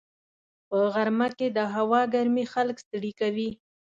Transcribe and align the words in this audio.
په 0.69 0.77
غرمه 0.93 1.27
کې 1.37 1.47
د 1.57 1.59
هوا 1.75 2.01
ګرمي 2.13 2.45
خلک 2.53 2.75
ستړي 2.85 3.11
کوي 3.19 3.49